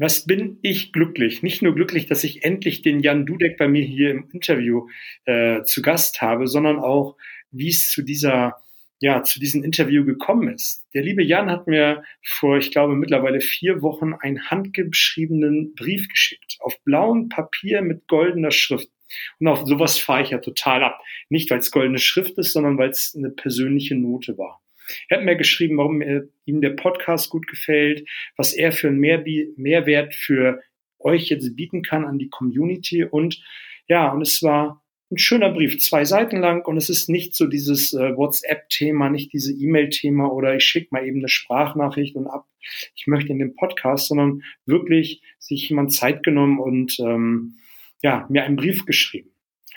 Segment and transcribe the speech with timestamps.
[0.00, 1.42] was bin ich glücklich?
[1.42, 4.88] Nicht nur glücklich, dass ich endlich den Jan Dudek bei mir hier im Interview
[5.26, 7.18] äh, zu Gast habe, sondern auch,
[7.50, 8.62] wie es zu dieser
[9.02, 10.86] ja, zu diesem Interview gekommen ist.
[10.92, 16.58] Der liebe Jan hat mir vor, ich glaube, mittlerweile vier Wochen einen handgeschriebenen Brief geschickt.
[16.60, 18.88] Auf blauem Papier mit goldener Schrift.
[19.38, 21.00] Und auf sowas fahre ich ja total ab.
[21.30, 24.60] Nicht, weil es goldene Schrift ist, sondern weil es eine persönliche Note war.
[25.08, 26.02] Er hat mir geschrieben, warum
[26.44, 30.60] ihm der Podcast gut gefällt, was er für einen Mehrwert für
[30.98, 33.42] euch jetzt bieten kann an die Community und
[33.88, 37.46] ja, und es war ein schöner Brief, zwei Seiten lang und es ist nicht so
[37.46, 42.46] dieses äh, WhatsApp-Thema, nicht diese E-Mail-Thema oder ich schicke mal eben eine Sprachnachricht und ab,
[42.94, 47.56] ich möchte in den Podcast, sondern wirklich sich jemand Zeit genommen und ähm,
[48.02, 49.29] ja, mir einen Brief geschrieben.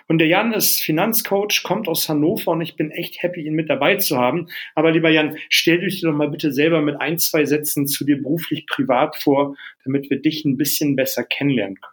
[0.08, 3.70] Und der Jan ist Finanzcoach, kommt aus Hannover und ich bin echt happy, ihn mit
[3.70, 4.48] dabei zu haben.
[4.76, 8.22] Aber lieber Jan, stell dich doch mal bitte selber mit ein, zwei Sätzen zu dir
[8.22, 11.93] beruflich privat vor, damit wir dich ein bisschen besser kennenlernen können.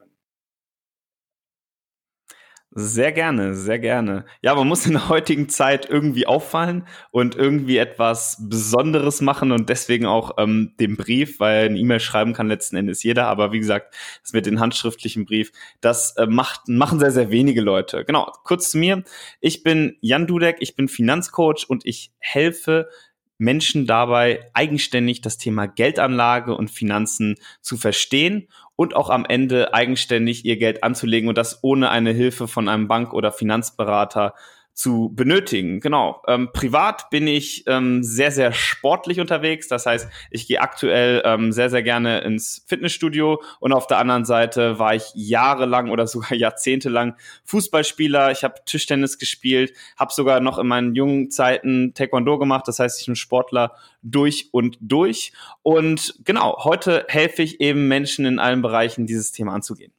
[2.72, 4.26] Sehr gerne, sehr gerne.
[4.42, 9.68] Ja, man muss in der heutigen Zeit irgendwie auffallen und irgendwie etwas Besonderes machen und
[9.68, 13.58] deswegen auch ähm, den Brief, weil ein E-Mail schreiben kann letzten Endes jeder, aber wie
[13.58, 18.04] gesagt, das mit dem handschriftlichen Brief, das äh, macht, machen sehr, sehr wenige Leute.
[18.04, 19.02] Genau, kurz zu mir.
[19.40, 22.88] Ich bin Jan Dudek, ich bin Finanzcoach und ich helfe
[23.36, 28.48] Menschen dabei, eigenständig das Thema Geldanlage und Finanzen zu verstehen
[28.80, 32.88] und auch am Ende eigenständig ihr Geld anzulegen und das ohne eine Hilfe von einem
[32.88, 34.32] Bank- oder Finanzberater
[34.80, 35.80] zu benötigen.
[35.80, 36.22] Genau.
[36.26, 39.68] Ähm, privat bin ich ähm, sehr, sehr sportlich unterwegs.
[39.68, 44.24] Das heißt, ich gehe aktuell ähm, sehr, sehr gerne ins Fitnessstudio und auf der anderen
[44.24, 48.30] Seite war ich jahrelang oder sogar jahrzehntelang Fußballspieler.
[48.30, 52.66] Ich habe Tischtennis gespielt, habe sogar noch in meinen jungen Zeiten Taekwondo gemacht.
[52.66, 55.32] Das heißt, ich bin Sportler durch und durch.
[55.62, 59.92] Und genau, heute helfe ich eben Menschen in allen Bereichen, dieses Thema anzugehen.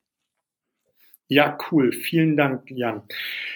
[1.32, 1.94] Ja, cool.
[1.94, 3.04] Vielen Dank, Jan.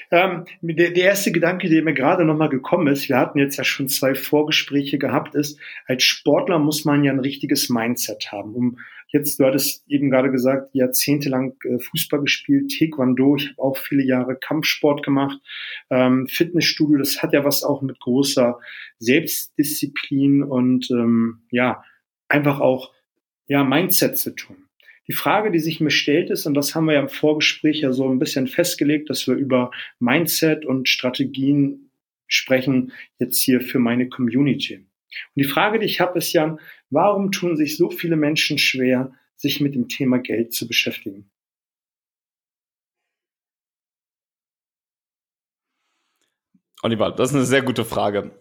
[0.10, 3.66] Ähm, der, der erste Gedanke, der mir gerade nochmal gekommen ist, wir hatten jetzt ja
[3.66, 8.80] schon zwei Vorgespräche gehabt, ist, als Sportler muss man ja ein richtiges Mindset haben, um
[9.10, 14.06] jetzt, du hattest eben gerade gesagt, jahrzehntelang äh, Fußball gespielt, Taekwondo, ich habe auch viele
[14.06, 15.38] Jahre Kampfsport gemacht,
[15.90, 18.58] ähm, Fitnessstudio, das hat ja was auch mit großer
[19.00, 21.84] Selbstdisziplin und ähm, ja,
[22.30, 22.94] einfach auch
[23.48, 24.65] ja, Mindset zu tun.
[25.08, 27.92] Die Frage, die sich mir stellt, ist, und das haben wir ja im Vorgespräch ja
[27.92, 31.92] so ein bisschen festgelegt, dass wir über Mindset und Strategien
[32.28, 34.78] sprechen, jetzt hier für meine Community.
[34.78, 34.88] Und
[35.36, 36.58] die Frage, die ich habe, ist ja,
[36.90, 41.30] warum tun sich so viele Menschen schwer, sich mit dem Thema Geld zu beschäftigen?
[46.82, 48.32] Oliver, das ist eine sehr gute Frage.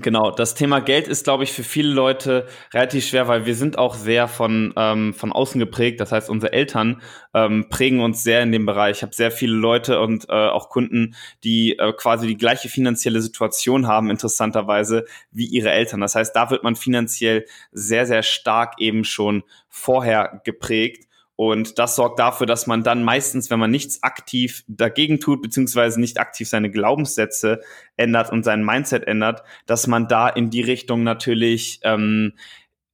[0.00, 3.78] Genau, das Thema Geld ist, glaube ich, für viele Leute relativ schwer, weil wir sind
[3.78, 6.00] auch sehr von, ähm, von außen geprägt.
[6.00, 7.02] Das heißt, unsere Eltern
[7.34, 8.98] ähm, prägen uns sehr in dem Bereich.
[8.98, 13.20] Ich habe sehr viele Leute und äh, auch Kunden, die äh, quasi die gleiche finanzielle
[13.20, 16.00] Situation haben, interessanterweise, wie ihre Eltern.
[16.00, 21.07] Das heißt, da wird man finanziell sehr, sehr stark eben schon vorher geprägt.
[21.40, 26.00] Und das sorgt dafür, dass man dann meistens, wenn man nichts aktiv dagegen tut, beziehungsweise
[26.00, 27.60] nicht aktiv seine Glaubenssätze
[27.96, 32.32] ändert und sein Mindset ändert, dass man da in die Richtung natürlich ähm,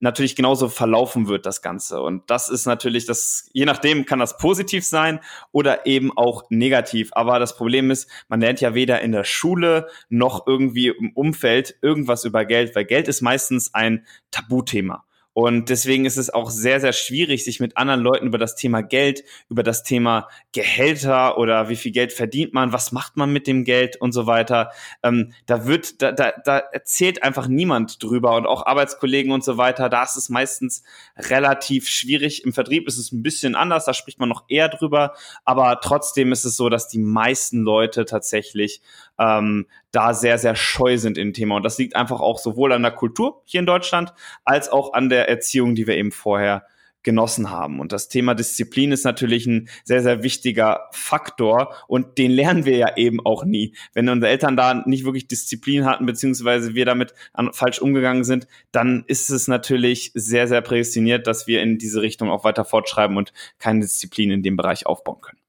[0.00, 2.02] natürlich genauso verlaufen wird, das Ganze.
[2.02, 7.12] Und das ist natürlich, das, je nachdem kann das positiv sein oder eben auch negativ.
[7.12, 11.78] Aber das Problem ist, man lernt ja weder in der Schule noch irgendwie im Umfeld
[11.80, 15.06] irgendwas über Geld, weil Geld ist meistens ein Tabuthema.
[15.34, 18.82] Und deswegen ist es auch sehr, sehr schwierig, sich mit anderen Leuten über das Thema
[18.82, 23.48] Geld, über das Thema Gehälter oder wie viel Geld verdient man, was macht man mit
[23.48, 24.70] dem Geld und so weiter.
[25.02, 29.56] Ähm, da wird, da, da, da erzählt einfach niemand drüber und auch Arbeitskollegen und so
[29.56, 29.88] weiter.
[29.88, 30.84] Da ist es meistens
[31.18, 32.44] relativ schwierig.
[32.44, 35.14] Im Vertrieb ist es ein bisschen anders, da spricht man noch eher drüber.
[35.44, 38.82] Aber trotzdem ist es so, dass die meisten Leute tatsächlich
[39.18, 41.56] ähm, da sehr, sehr scheu sind im Thema.
[41.56, 44.12] Und das liegt einfach auch sowohl an der Kultur hier in Deutschland
[44.44, 46.66] als auch an der Erziehung, die wir eben vorher
[47.04, 47.78] genossen haben.
[47.78, 52.76] Und das Thema Disziplin ist natürlich ein sehr, sehr wichtiger Faktor und den lernen wir
[52.76, 53.76] ja eben auch nie.
[53.92, 58.48] Wenn unsere Eltern da nicht wirklich Disziplin hatten, beziehungsweise wir damit an, falsch umgegangen sind,
[58.72, 63.16] dann ist es natürlich sehr, sehr prädestiniert, dass wir in diese Richtung auch weiter fortschreiben
[63.16, 65.43] und keine Disziplin in dem Bereich aufbauen können.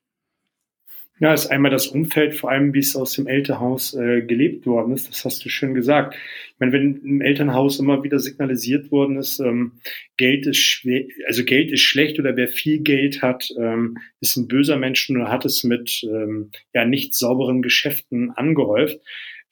[1.20, 4.94] Ja, ist einmal das Umfeld, vor allem wie es aus dem Elternhaus äh, gelebt worden
[4.94, 5.08] ist.
[5.10, 6.14] Das hast du schön gesagt.
[6.16, 9.80] Ich meine, wenn im Elternhaus immer wieder signalisiert worden ist, ähm,
[10.18, 14.50] Geld ist schwer, also Geld ist schlecht oder wer viel Geld hat, ähm, ist ein
[14.50, 19.00] böser Mensch oder hat es mit ähm, ja nicht sauberen Geschäften angehäuft,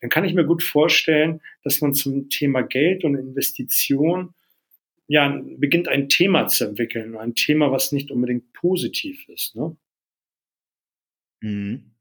[0.01, 4.33] dann kann ich mir gut vorstellen, dass man zum Thema Geld und Investition
[5.07, 9.55] ja, beginnt ein Thema zu entwickeln, ein Thema, was nicht unbedingt positiv ist.
[9.55, 9.77] Ne?
[11.43, 11.91] Mhm.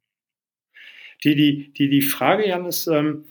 [1.25, 3.25] Die, die, die, die Frage, Jan, ist, ähm,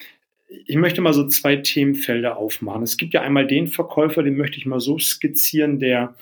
[0.47, 2.83] ich möchte mal so zwei Themenfelder aufmachen.
[2.83, 6.15] Es gibt ja einmal den Verkäufer, den möchte ich mal so skizzieren, der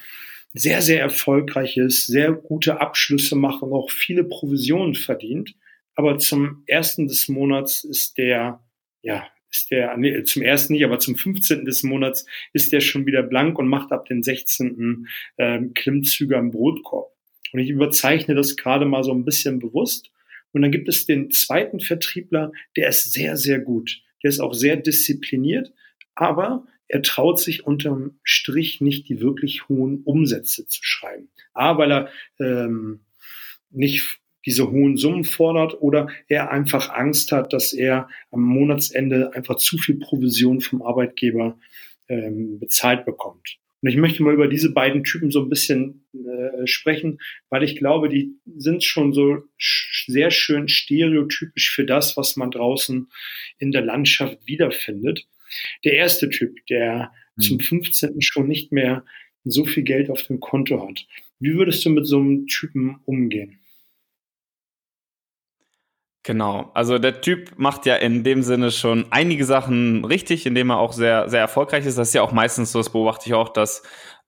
[0.54, 5.56] sehr, sehr erfolgreich ist, sehr gute Abschlüsse macht und auch viele Provisionen verdient.
[5.96, 8.64] Aber zum ersten des Monats ist der,
[9.02, 11.66] ja, ist der, nee, zum ersten nicht, aber zum 15.
[11.66, 15.08] des Monats ist der schon wieder blank und macht ab den 16.
[15.38, 17.19] Ähm, Klimmzüge am Brotkorb.
[17.52, 20.12] Und ich überzeichne das gerade mal so ein bisschen bewusst.
[20.52, 24.02] Und dann gibt es den zweiten Vertriebler, der ist sehr, sehr gut.
[24.24, 25.72] Der ist auch sehr diszipliniert,
[26.16, 31.30] aber er traut sich unterm Strich nicht die wirklich hohen Umsätze zu schreiben.
[31.54, 32.10] A, weil er
[32.40, 33.02] ähm,
[33.70, 39.58] nicht diese hohen Summen fordert oder er einfach Angst hat, dass er am Monatsende einfach
[39.58, 41.60] zu viel Provision vom Arbeitgeber
[42.08, 43.60] ähm, bezahlt bekommt.
[43.82, 47.78] Und ich möchte mal über diese beiden Typen so ein bisschen äh, sprechen, weil ich
[47.78, 49.44] glaube, die sind schon so
[50.08, 53.08] sehr schön stereotypisch für das, was man draußen
[53.58, 55.28] in der Landschaft wiederfindet.
[55.86, 57.42] Der erste Typ, der mhm.
[57.42, 58.22] zum 15.
[58.22, 59.06] schon nicht mehr
[59.46, 61.08] so viel Geld auf dem Konto hat.
[61.40, 63.59] Wie würdest du mit so einem Typen umgehen?
[66.30, 70.78] Genau, also der Typ macht ja in dem Sinne schon einige Sachen richtig, indem er
[70.78, 71.98] auch sehr, sehr erfolgreich ist.
[71.98, 73.82] Das ist ja auch meistens so, das beobachte ich auch, dass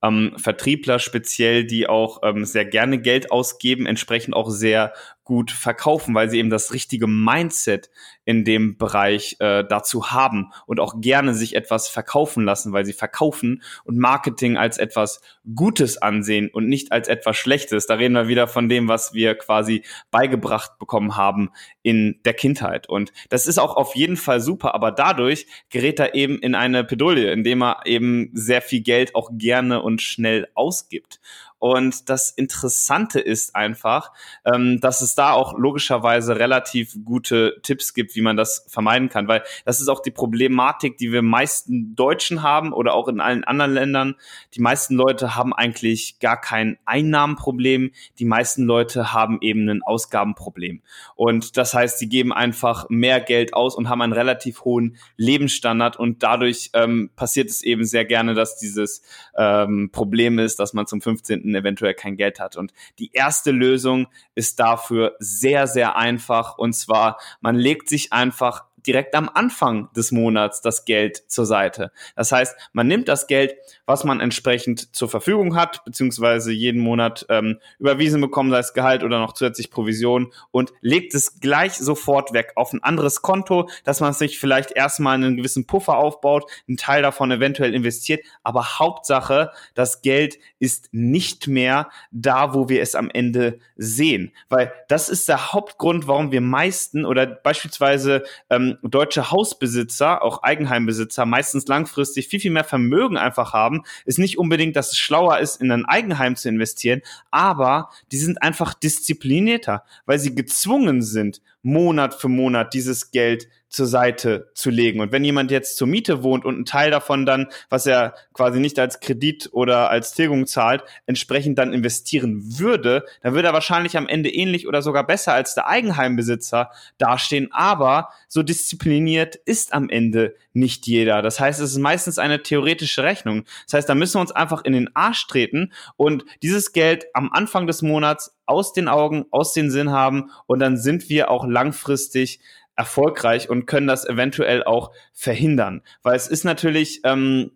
[0.03, 4.93] ähm, Vertriebler speziell, die auch ähm, sehr gerne Geld ausgeben, entsprechend auch sehr
[5.23, 7.89] gut verkaufen, weil sie eben das richtige Mindset
[8.25, 12.93] in dem Bereich äh, dazu haben und auch gerne sich etwas verkaufen lassen, weil sie
[12.93, 15.21] verkaufen und Marketing als etwas
[15.55, 17.87] Gutes ansehen und nicht als etwas Schlechtes.
[17.87, 21.51] Da reden wir wieder von dem, was wir quasi beigebracht bekommen haben
[21.81, 22.89] in der Kindheit.
[22.89, 26.83] Und das ist auch auf jeden Fall super, aber dadurch gerät er eben in eine
[26.83, 31.19] Pedolie, indem er eben sehr viel Geld auch gerne und schnell ausgibt.
[31.61, 34.11] Und das Interessante ist einfach,
[34.45, 39.27] ähm, dass es da auch logischerweise relativ gute Tipps gibt, wie man das vermeiden kann,
[39.27, 43.43] weil das ist auch die Problematik, die wir meisten Deutschen haben oder auch in allen
[43.43, 44.15] anderen Ländern.
[44.55, 47.91] Die meisten Leute haben eigentlich gar kein Einnahmenproblem.
[48.17, 50.81] Die meisten Leute haben eben ein Ausgabenproblem.
[51.15, 55.99] Und das heißt, sie geben einfach mehr Geld aus und haben einen relativ hohen Lebensstandard
[55.99, 59.03] und dadurch ähm, passiert es eben sehr gerne, dass dieses
[59.37, 62.55] ähm, Problem ist, dass man zum 15 eventuell kein Geld hat.
[62.55, 66.57] Und die erste Lösung ist dafür sehr, sehr einfach.
[66.57, 71.91] Und zwar, man legt sich einfach direkt am Anfang des Monats das Geld zur Seite.
[72.15, 73.55] Das heißt, man nimmt das Geld,
[73.85, 79.03] was man entsprechend zur Verfügung hat, beziehungsweise jeden Monat ähm, überwiesen bekommen, sei es Gehalt
[79.03, 83.99] oder noch zusätzlich Provision und legt es gleich sofort weg auf ein anderes Konto, dass
[83.99, 89.51] man sich vielleicht erstmal einen gewissen Puffer aufbaut, einen Teil davon eventuell investiert, aber Hauptsache,
[89.73, 95.27] das Geld ist nicht mehr da, wo wir es am Ende sehen, weil das ist
[95.27, 102.39] der Hauptgrund, warum wir meisten oder beispielsweise ähm, deutsche Hausbesitzer, auch Eigenheimbesitzer, meistens langfristig viel,
[102.39, 106.35] viel mehr Vermögen einfach haben, ist nicht unbedingt, dass es schlauer ist, in ein Eigenheim
[106.35, 107.01] zu investieren,
[107.31, 113.87] aber die sind einfach disziplinierter, weil sie gezwungen sind, Monat für Monat dieses Geld zur
[113.87, 114.99] Seite zu legen.
[114.99, 118.59] Und wenn jemand jetzt zur Miete wohnt und einen Teil davon dann, was er quasi
[118.59, 123.97] nicht als Kredit oder als Tilgung zahlt, entsprechend dann investieren würde, dann würde er wahrscheinlich
[123.97, 127.47] am Ende ähnlich oder sogar besser als der Eigenheimbesitzer dastehen.
[127.51, 131.21] Aber so diszipliniert ist am Ende nicht jeder.
[131.21, 133.45] Das heißt, es ist meistens eine theoretische Rechnung.
[133.65, 137.31] Das heißt, da müssen wir uns einfach in den Arsch treten und dieses Geld am
[137.31, 141.45] Anfang des Monats aus den Augen, aus den Sinn haben und dann sind wir auch
[141.47, 142.41] langfristig
[142.81, 145.83] erfolgreich und können das eventuell auch verhindern.
[146.01, 147.51] Weil es ist natürlich ähm,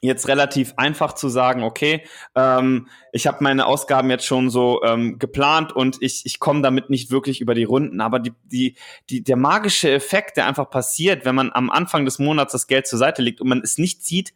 [0.00, 2.02] jetzt relativ einfach zu sagen, okay,
[2.34, 6.88] ähm, ich habe meine Ausgaben jetzt schon so ähm, geplant und ich, ich komme damit
[6.88, 8.00] nicht wirklich über die Runden.
[8.00, 8.76] Aber die, die,
[9.10, 12.86] die, der magische Effekt, der einfach passiert, wenn man am Anfang des Monats das Geld
[12.86, 14.32] zur Seite legt und man es nicht sieht,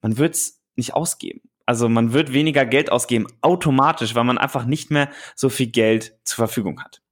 [0.00, 1.42] man wird es nicht ausgeben.
[1.66, 6.16] Also man wird weniger Geld ausgeben, automatisch, weil man einfach nicht mehr so viel Geld
[6.24, 7.02] zur Verfügung hat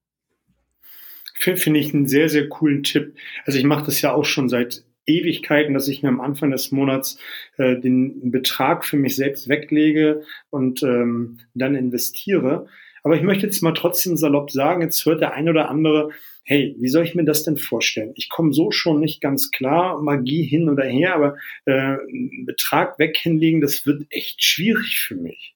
[1.44, 3.14] finde ich einen sehr, sehr coolen Tipp.
[3.44, 6.72] Also ich mache das ja auch schon seit Ewigkeiten, dass ich mir am Anfang des
[6.72, 7.18] Monats
[7.58, 12.66] äh, den Betrag für mich selbst weglege und ähm, dann investiere.
[13.02, 16.10] Aber ich möchte jetzt mal trotzdem salopp sagen, jetzt hört der ein oder andere,
[16.42, 18.12] hey, wie soll ich mir das denn vorstellen?
[18.16, 21.36] Ich komme so schon nicht ganz klar, Magie hin oder her, aber
[21.66, 25.54] äh, einen Betrag weg hinlegen, das wird echt schwierig für mich.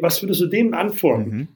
[0.00, 1.30] Was würdest du dem antworten?
[1.30, 1.48] Mhm.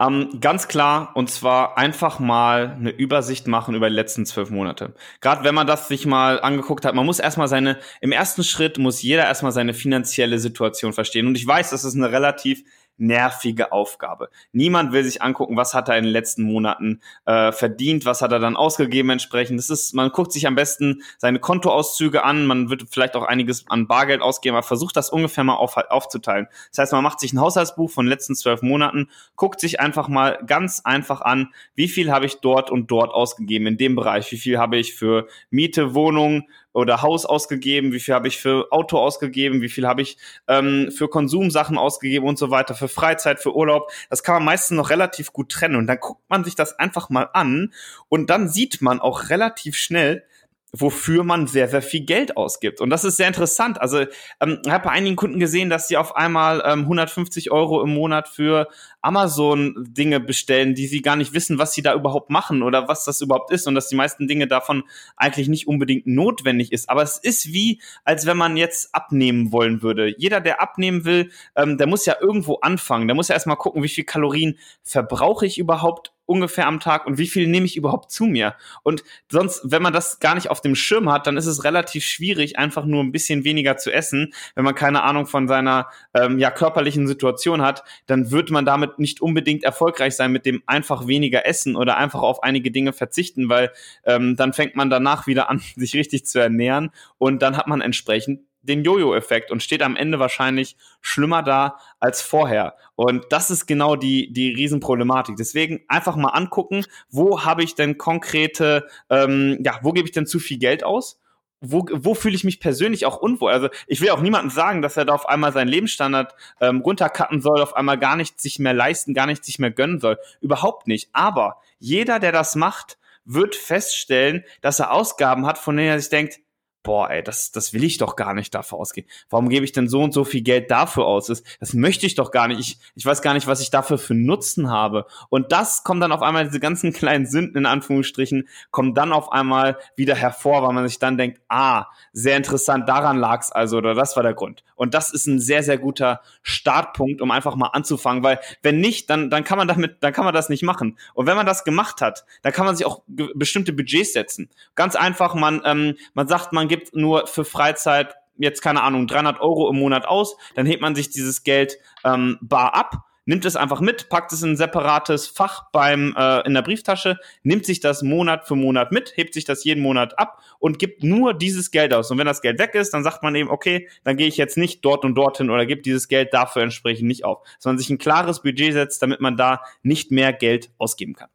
[0.00, 4.94] Ähm, ganz klar, und zwar einfach mal eine Übersicht machen über die letzten zwölf Monate.
[5.20, 8.78] Gerade wenn man das sich mal angeguckt hat, man muss erstmal seine, im ersten Schritt
[8.78, 11.26] muss jeder erstmal seine finanzielle Situation verstehen.
[11.26, 12.62] Und ich weiß, das ist eine relativ
[12.98, 14.28] nervige Aufgabe.
[14.52, 18.32] Niemand will sich angucken, was hat er in den letzten Monaten äh, verdient, was hat
[18.32, 19.58] er dann ausgegeben entsprechend.
[19.58, 23.64] Das ist, man guckt sich am besten seine Kontoauszüge an, man wird vielleicht auch einiges
[23.68, 26.48] an Bargeld ausgeben, aber versucht das ungefähr mal auf, aufzuteilen.
[26.70, 30.08] Das heißt, man macht sich ein Haushaltsbuch von den letzten zwölf Monaten, guckt sich einfach
[30.08, 34.30] mal ganz einfach an, wie viel habe ich dort und dort ausgegeben in dem Bereich,
[34.32, 36.48] wie viel habe ich für Miete, Wohnung,
[36.78, 40.16] oder Haus ausgegeben, wie viel habe ich für Auto ausgegeben, wie viel habe ich
[40.46, 43.90] ähm, für Konsumsachen ausgegeben und so weiter, für Freizeit, für Urlaub.
[44.10, 45.76] Das kann man meistens noch relativ gut trennen.
[45.76, 47.72] Und dann guckt man sich das einfach mal an
[48.08, 50.24] und dann sieht man auch relativ schnell,
[50.72, 52.80] wofür man sehr, sehr viel Geld ausgibt.
[52.80, 53.80] Und das ist sehr interessant.
[53.80, 54.04] Also
[54.40, 57.94] ähm, ich habe bei einigen Kunden gesehen, dass sie auf einmal ähm, 150 Euro im
[57.94, 58.68] Monat für
[59.00, 63.20] Amazon-Dinge bestellen, die sie gar nicht wissen, was sie da überhaupt machen oder was das
[63.20, 64.84] überhaupt ist und dass die meisten Dinge davon
[65.16, 66.90] eigentlich nicht unbedingt notwendig ist.
[66.90, 70.14] Aber es ist wie, als wenn man jetzt abnehmen wollen würde.
[70.18, 73.08] Jeder, der abnehmen will, ähm, der muss ja irgendwo anfangen.
[73.08, 77.16] Der muss ja erstmal gucken, wie viel Kalorien verbrauche ich überhaupt ungefähr am Tag und
[77.16, 78.54] wie viel nehme ich überhaupt zu mir?
[78.82, 79.02] Und
[79.32, 82.58] sonst, wenn man das gar nicht auf dem Schirm hat, dann ist es relativ schwierig,
[82.58, 84.34] einfach nur ein bisschen weniger zu essen.
[84.54, 88.87] Wenn man keine Ahnung von seiner ähm, ja, körperlichen Situation hat, dann wird man damit
[88.96, 93.48] nicht unbedingt erfolgreich sein mit dem einfach weniger essen oder einfach auf einige Dinge verzichten,
[93.48, 93.70] weil
[94.04, 97.80] ähm, dann fängt man danach wieder an, sich richtig zu ernähren und dann hat man
[97.80, 102.74] entsprechend den Jojo-Effekt und steht am Ende wahrscheinlich schlimmer da als vorher.
[102.96, 105.36] Und das ist genau die, die Riesenproblematik.
[105.36, 110.26] Deswegen einfach mal angucken, wo habe ich denn konkrete, ähm, ja, wo gebe ich denn
[110.26, 111.20] zu viel Geld aus?
[111.60, 113.50] Wo, wo fühle ich mich persönlich auch unwohl?
[113.50, 117.40] Also ich will auch niemandem sagen, dass er da auf einmal seinen Lebensstandard ähm, runtercutten
[117.40, 120.18] soll, auf einmal gar nichts sich mehr leisten, gar nichts sich mehr gönnen soll.
[120.40, 121.08] Überhaupt nicht.
[121.12, 126.10] Aber jeder, der das macht, wird feststellen, dass er Ausgaben hat, von denen er sich
[126.10, 126.40] denkt,
[126.82, 129.08] boah, ey, das, das will ich doch gar nicht dafür ausgeben.
[129.30, 131.26] Warum gebe ich denn so und so viel Geld dafür aus?
[131.26, 132.60] Das, das möchte ich doch gar nicht.
[132.60, 135.06] Ich, ich weiß gar nicht, was ich dafür für Nutzen habe.
[135.28, 139.32] Und das kommt dann auf einmal, diese ganzen kleinen Sünden in Anführungsstrichen, kommen dann auf
[139.32, 143.78] einmal wieder hervor, weil man sich dann denkt, ah, sehr interessant, daran lag es also
[143.78, 144.64] oder das war der Grund.
[144.74, 149.10] Und das ist ein sehr, sehr guter Startpunkt, um einfach mal anzufangen, weil wenn nicht,
[149.10, 150.96] dann, dann kann man damit, dann kann man das nicht machen.
[151.14, 154.48] Und wenn man das gemacht hat, dann kann man sich auch bestimmte Budgets setzen.
[154.74, 159.40] Ganz einfach, man, ähm, man sagt, man gibt nur für Freizeit jetzt keine Ahnung 300
[159.40, 163.56] Euro im Monat aus, dann hebt man sich dieses Geld ähm, bar ab nimmt es
[163.56, 167.78] einfach mit, packt es in ein separates Fach beim äh, in der Brieftasche, nimmt sich
[167.78, 171.70] das Monat für Monat mit, hebt sich das jeden Monat ab und gibt nur dieses
[171.70, 172.10] Geld aus.
[172.10, 174.56] Und wenn das Geld weg ist, dann sagt man eben, okay, dann gehe ich jetzt
[174.56, 177.98] nicht dort und dorthin oder gibt dieses Geld dafür entsprechend nicht auf, sondern sich ein
[177.98, 181.28] klares Budget setzt, damit man da nicht mehr Geld ausgeben kann.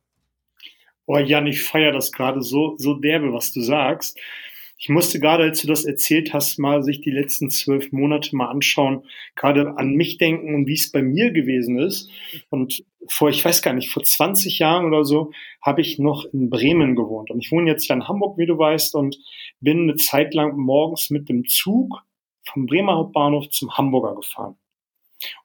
[1.06, 4.18] Oh Jan, ich feiere das gerade so, so derbe, was du sagst.
[4.84, 8.50] Ich musste gerade, als du das erzählt hast, mal sich die letzten zwölf Monate mal
[8.50, 12.10] anschauen, gerade an mich denken und wie es bei mir gewesen ist.
[12.50, 16.50] Und vor, ich weiß gar nicht, vor 20 Jahren oder so habe ich noch in
[16.50, 17.32] Bremen gewohnt.
[17.32, 19.18] Und ich wohne jetzt ja in Hamburg, wie du weißt, und
[19.62, 22.04] bin eine Zeit lang morgens mit dem Zug
[22.44, 24.58] vom Bremer Hauptbahnhof zum Hamburger gefahren.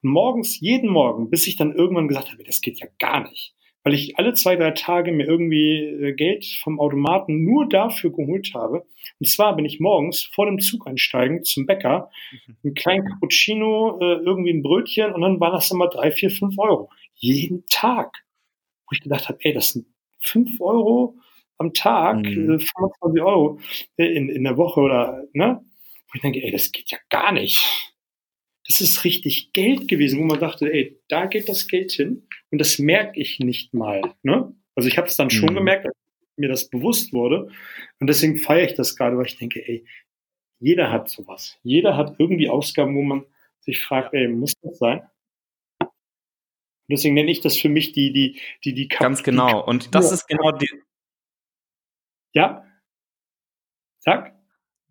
[0.01, 3.55] Und morgens, jeden Morgen, bis ich dann irgendwann gesagt habe, das geht ja gar nicht
[3.83, 8.51] weil ich alle zwei, drei Tage mir irgendwie äh, Geld vom Automaten nur dafür geholt
[8.53, 8.85] habe.
[9.19, 12.55] Und zwar bin ich morgens vor dem Zug einsteigen zum Bäcker, mhm.
[12.63, 16.57] einen kleinen Cappuccino, äh, irgendwie ein Brötchen und dann waren das immer drei, vier, fünf
[16.57, 16.89] Euro.
[17.15, 18.23] Jeden Tag.
[18.85, 19.85] Wo ich gedacht habe, ey, das sind
[20.19, 21.15] fünf Euro
[21.57, 22.59] am Tag, mhm.
[22.59, 22.67] 25
[23.15, 23.59] äh, Euro
[23.97, 25.61] in, in der Woche oder, ne?
[26.07, 27.88] Wo ich denke, ey, das geht ja gar nicht
[28.69, 32.59] das ist richtig Geld gewesen, wo man dachte, ey, da geht das Geld hin und
[32.59, 34.01] das merke ich nicht mal.
[34.21, 34.55] Ne?
[34.75, 35.55] Also ich habe es dann schon mhm.
[35.57, 35.95] gemerkt, als
[36.37, 37.49] mir das bewusst wurde
[37.99, 39.85] und deswegen feiere ich das gerade, weil ich denke, ey,
[40.59, 41.57] jeder hat sowas.
[41.63, 43.25] Jeder hat irgendwie Ausgaben, wo man
[43.61, 45.01] sich fragt, ey, muss das sein?
[45.79, 45.89] Und
[46.91, 49.63] deswegen nenne ich das für mich die, die, die, die Ganz genau.
[49.63, 50.69] Die und das ist genau die.
[52.33, 52.65] Ja?
[53.99, 54.38] Sag?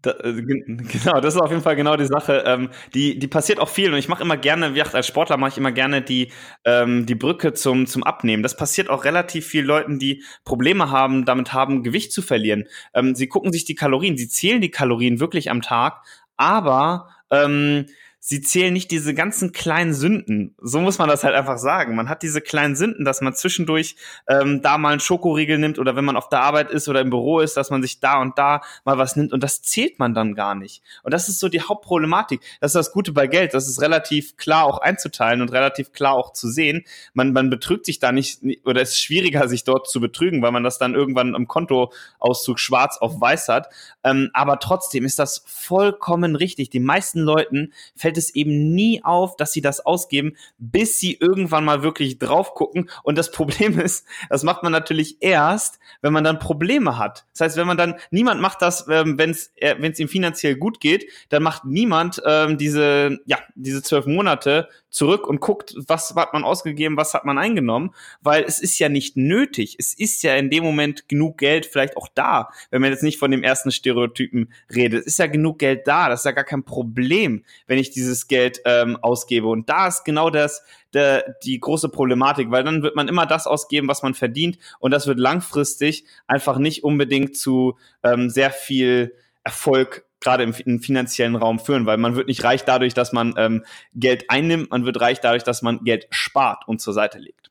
[0.02, 2.44] Da, äh, genau, das ist auf jeden Fall genau die Sache.
[2.46, 5.36] Ähm, die, die passiert auch viel und ich mache immer gerne, wie gesagt, als Sportler
[5.36, 6.30] mache ich immer gerne die,
[6.64, 8.42] ähm, die Brücke zum, zum Abnehmen.
[8.42, 12.64] Das passiert auch relativ vielen Leuten, die Probleme haben, damit haben, Gewicht zu verlieren.
[12.94, 16.02] Ähm, sie gucken sich die Kalorien, sie zählen die Kalorien wirklich am Tag,
[16.36, 17.86] aber ähm,
[18.28, 20.54] sie zählen nicht diese ganzen kleinen Sünden.
[20.60, 21.96] So muss man das halt einfach sagen.
[21.96, 23.96] Man hat diese kleinen Sünden, dass man zwischendurch
[24.28, 27.08] ähm, da mal einen Schokoriegel nimmt oder wenn man auf der Arbeit ist oder im
[27.08, 30.12] Büro ist, dass man sich da und da mal was nimmt und das zählt man
[30.12, 30.82] dann gar nicht.
[31.02, 32.42] Und das ist so die Hauptproblematik.
[32.60, 33.54] Das ist das Gute bei Geld.
[33.54, 36.84] Das ist relativ klar auch einzuteilen und relativ klar auch zu sehen.
[37.14, 40.52] Man, man betrügt sich da nicht oder es ist schwieriger, sich dort zu betrügen, weil
[40.52, 43.68] man das dann irgendwann im Kontoauszug schwarz auf weiß hat.
[44.04, 46.68] Ähm, aber trotzdem ist das vollkommen richtig.
[46.68, 51.64] Die meisten Leuten fällt es eben nie auf, dass sie das ausgeben, bis sie irgendwann
[51.64, 52.90] mal wirklich drauf gucken.
[53.02, 57.26] Und das Problem ist, das macht man natürlich erst, wenn man dann Probleme hat.
[57.32, 60.80] Das heißt, wenn man dann, niemand macht das, ähm, wenn es äh, ihm finanziell gut
[60.80, 66.32] geht, dann macht niemand ähm, diese, ja, diese zwölf Monate zurück und guckt, was hat
[66.32, 69.76] man ausgegeben, was hat man eingenommen, weil es ist ja nicht nötig.
[69.78, 73.18] Es ist ja in dem Moment genug Geld vielleicht auch da, wenn man jetzt nicht
[73.18, 75.00] von dem ersten Stereotypen redet.
[75.00, 78.26] Es ist ja genug Geld da, das ist ja gar kein Problem, wenn ich dieses
[78.26, 79.46] Geld ähm, ausgebe.
[79.46, 80.62] Und da ist genau das,
[80.94, 84.90] der, die große Problematik, weil dann wird man immer das ausgeben, was man verdient und
[84.90, 91.36] das wird langfristig einfach nicht unbedingt zu ähm, sehr viel Erfolg gerade im, im, finanziellen
[91.36, 95.00] Raum führen, weil man wird nicht reich dadurch, dass man ähm, Geld einnimmt, man wird
[95.00, 97.50] reich dadurch, dass man Geld spart und zur Seite legt.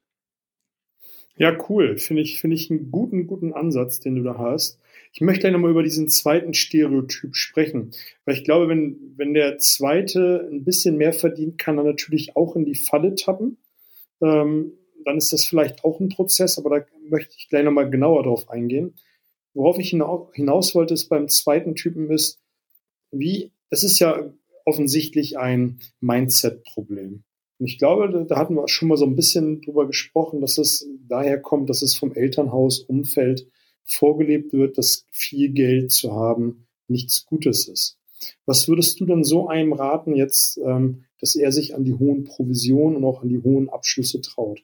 [1.38, 1.98] Ja, cool.
[1.98, 4.80] Finde ich, finde ich einen guten, guten Ansatz, den du da hast.
[5.14, 7.92] Ich möchte gleich nochmal über diesen zweiten Stereotyp sprechen,
[8.26, 12.56] weil ich glaube, wenn, wenn der zweite ein bisschen mehr verdient, kann er natürlich auch
[12.56, 13.58] in die Falle tappen.
[14.22, 14.74] Ähm,
[15.06, 18.50] dann ist das vielleicht auch ein Prozess, aber da möchte ich gleich nochmal genauer drauf
[18.50, 18.96] eingehen.
[19.54, 22.40] Worauf ich hinaus wollte, ist beim zweiten Typen ist,
[23.12, 24.32] wie, das ist ja
[24.66, 27.24] offensichtlich ein Mindset-Problem.
[27.60, 30.88] Und ich glaube, da hatten wir schon mal so ein bisschen drüber gesprochen, dass es
[31.08, 33.48] daher kommt, dass es vom Elternhaus, Umfeld
[33.88, 37.98] vorgelebt wird, dass viel Geld zu haben nichts Gutes ist.
[38.46, 42.24] Was würdest du denn so einem raten jetzt, ähm, dass er sich an die hohen
[42.24, 44.62] Provisionen und auch an die hohen Abschlüsse traut?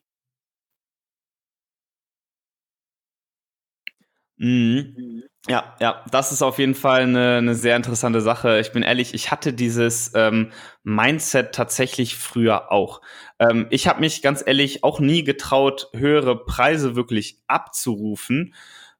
[4.37, 5.23] Mhm.
[5.47, 8.59] Ja, ja, das ist auf jeden Fall eine, eine sehr interessante Sache.
[8.59, 10.51] Ich bin ehrlich, ich hatte dieses ähm,
[10.83, 13.01] Mindset tatsächlich früher auch.
[13.39, 18.53] Ähm, ich habe mich ganz ehrlich auch nie getraut, höhere Preise wirklich abzurufen,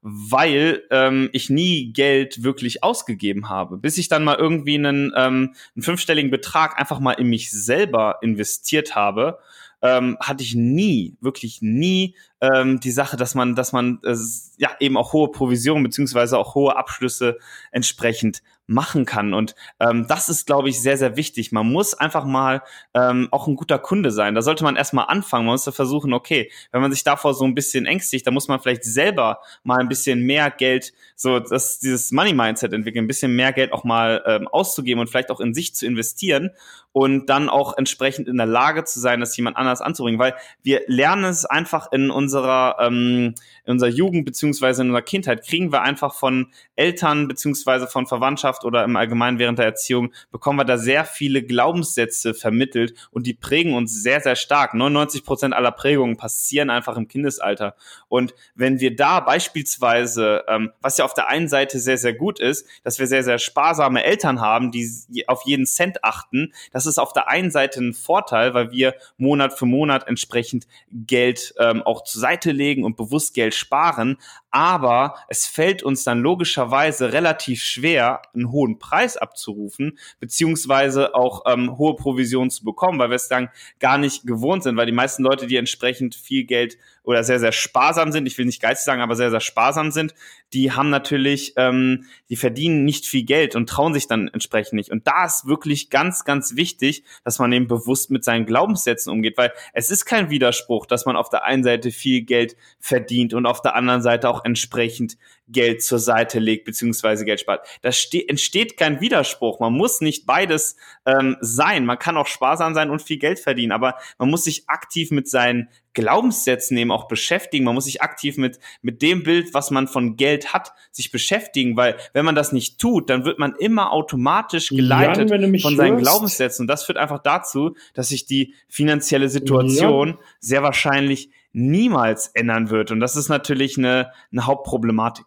[0.03, 5.55] weil ähm, ich nie Geld wirklich ausgegeben habe, bis ich dann mal irgendwie einen, ähm,
[5.75, 9.39] einen fünfstelligen Betrag einfach mal in mich selber investiert habe
[9.83, 14.15] ähm, hatte ich nie, wirklich nie ähm, die Sache, dass man, dass man äh,
[14.57, 17.37] ja eben auch hohe Provisionen beziehungsweise auch hohe Abschlüsse
[17.71, 19.33] entsprechend machen kann.
[19.33, 21.51] Und ähm, das ist, glaube ich, sehr, sehr wichtig.
[21.51, 24.35] Man muss einfach mal ähm, auch ein guter Kunde sein.
[24.35, 25.45] Da sollte man erstmal anfangen.
[25.45, 28.61] Man muss versuchen, okay, wenn man sich davor so ein bisschen ängstigt, dann muss man
[28.61, 33.51] vielleicht selber mal ein bisschen mehr Geld, so das, dieses Money-Mindset entwickeln, ein bisschen mehr
[33.51, 36.51] Geld auch mal ähm, auszugeben und vielleicht auch in sich zu investieren
[36.93, 40.19] und dann auch entsprechend in der Lage zu sein, das jemand anders anzubringen.
[40.19, 43.33] Weil wir lernen es einfach in unserer, ähm,
[43.65, 48.65] in unserer Jugend beziehungsweise in unserer Kindheit, kriegen wir einfach von Eltern beziehungsweise von Verwandtschaft
[48.65, 53.33] oder im Allgemeinen während der Erziehung, bekommen wir da sehr viele Glaubenssätze vermittelt und die
[53.33, 54.73] prägen uns sehr, sehr stark.
[54.73, 57.75] 99 Prozent aller Prägungen passieren einfach im Kindesalter.
[58.07, 62.39] Und wenn wir da beispielsweise, ähm, was ja auf der einen Seite sehr, sehr gut
[62.39, 66.97] ist, dass wir sehr, sehr sparsame Eltern haben, die auf jeden Cent achten, das ist
[66.97, 72.03] auf der einen Seite ein Vorteil, weil wir Monat für Monat entsprechend Geld ähm, auch
[72.03, 74.17] zur Seite legen und bewusst Geld sparen.
[74.53, 81.75] Aber es fällt uns dann logischerweise relativ schwer, einen hohen Preis abzurufen, beziehungsweise auch ähm,
[81.79, 85.23] hohe Provisionen zu bekommen, weil wir es dann gar nicht gewohnt sind, weil die meisten
[85.23, 89.01] Leute, die entsprechend viel Geld oder sehr, sehr sparsam sind, ich will nicht geizig sagen,
[89.01, 90.13] aber sehr, sehr sparsam sind,
[90.53, 94.89] die haben natürlich, ähm, die verdienen nicht viel Geld und trauen sich dann entsprechend nicht.
[94.89, 99.37] Und da ist wirklich ganz, ganz wichtig, dass man eben bewusst mit seinen Glaubenssätzen umgeht,
[99.37, 103.45] weil es ist kein Widerspruch, dass man auf der einen Seite viel Geld verdient und
[103.45, 105.17] auf der anderen Seite auch entsprechend
[105.49, 107.67] Geld zur Seite legt, beziehungsweise Geld spart.
[107.81, 107.89] Da
[108.27, 109.59] entsteht kein Widerspruch.
[109.59, 111.85] Man muss nicht beides ähm, sein.
[111.85, 115.27] Man kann auch sparsam sein und viel Geld verdienen, aber man muss sich aktiv mit
[115.27, 117.65] seinen Glaubenssätzen eben auch beschäftigen.
[117.65, 121.77] Man muss sich aktiv mit, mit dem Bild, was man von Geld hat, sich beschäftigen,
[121.77, 125.93] weil wenn man das nicht tut, dann wird man immer automatisch geleitet Jan, von seinen
[125.93, 126.03] hörst.
[126.03, 126.63] Glaubenssätzen.
[126.63, 130.17] Und das führt einfach dazu, dass sich die finanzielle Situation ja.
[130.39, 132.91] sehr wahrscheinlich niemals ändern wird.
[132.91, 135.25] Und das ist natürlich eine, eine Hauptproblematik.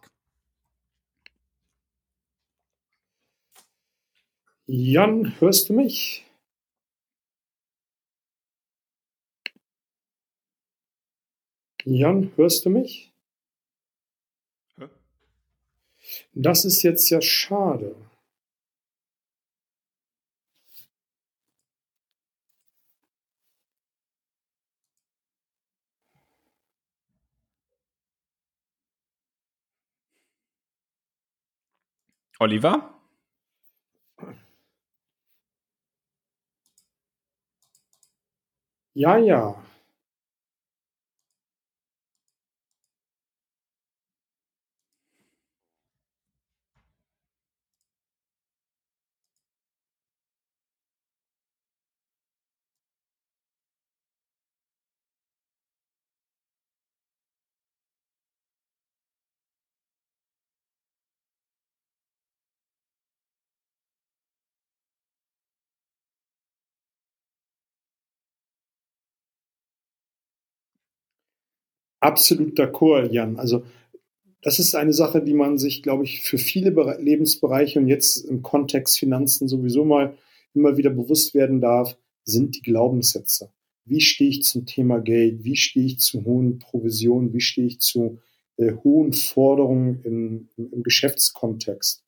[4.67, 6.25] Jan, hörst du mich?
[11.85, 13.13] Jan, hörst du mich?
[16.33, 17.95] Das ist jetzt ja schade.
[32.39, 32.81] Oliver?
[38.95, 39.55] Ja, ja.
[71.99, 73.37] Absolut d'accord, Jan.
[73.37, 73.63] Also
[74.41, 78.43] das ist eine Sache, die man sich, glaube ich, für viele Lebensbereiche und jetzt im
[78.43, 80.15] Kontext Finanzen sowieso mal
[80.53, 83.51] immer wieder bewusst werden darf, sind die Glaubenssätze.
[83.85, 85.43] Wie stehe ich zum Thema Geld?
[85.43, 87.33] Wie stehe ich zu hohen Provisionen?
[87.33, 88.19] Wie stehe ich zu
[88.57, 92.03] äh, hohen Forderungen im, im Geschäftskontext?